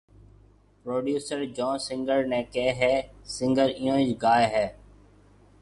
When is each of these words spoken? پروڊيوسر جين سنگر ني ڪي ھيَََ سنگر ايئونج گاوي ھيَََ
پروڊيوسر 0.83 1.43
جين 1.59 1.73
سنگر 1.87 2.19
ني 2.31 2.41
ڪي 2.53 2.65
ھيَََ 2.79 2.93
سنگر 3.35 3.67
ايئونج 3.79 4.07
گاوي 4.23 4.47
ھيَََ 4.55 4.65